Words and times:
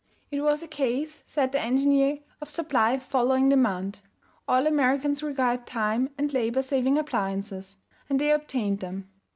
It 0.31 0.41
was 0.41 0.63
a 0.63 0.67
case, 0.67 1.21
said 1.27 1.51
the 1.51 1.61
engineer, 1.61 2.21
of 2.41 2.49
supply 2.49 2.97
following 2.97 3.49
demand; 3.49 4.01
all 4.47 4.65
Americans 4.65 5.21
required 5.21 5.67
time 5.67 6.09
and 6.17 6.33
labor 6.33 6.63
saving 6.63 6.97
appliances, 6.97 7.75
and 8.09 8.19
they 8.19 8.31
obtained 8.31 8.79
them. 8.79 9.11